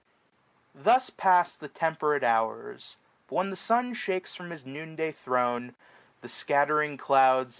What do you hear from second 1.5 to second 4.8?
the temperate hours: but when the sun Shakes from his